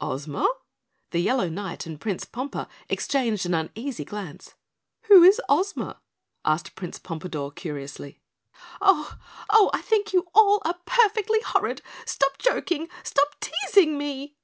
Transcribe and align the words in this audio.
"Ozma?" 0.00 0.48
The 1.10 1.18
Yellow 1.18 1.48
Knight 1.48 1.84
and 1.84 2.00
Prince 2.00 2.24
Pompa 2.24 2.68
exchanged 2.88 3.44
an 3.44 3.54
uneasy 3.54 4.04
glance. 4.04 4.54
"Who 5.08 5.24
is 5.24 5.40
Ozma?" 5.48 6.00
asked 6.44 6.76
Prince 6.76 7.00
Pompadore 7.00 7.50
curiously. 7.52 8.20
"Oh! 8.80 9.18
Oh, 9.52 9.68
I 9.74 9.80
think 9.80 10.12
you 10.12 10.28
all 10.32 10.62
are 10.64 10.76
perfectly 10.86 11.40
horrid. 11.40 11.82
Stop 12.06 12.38
joking! 12.38 12.86
Stop 13.02 13.34
teasing 13.40 13.98
me!" 13.98 14.36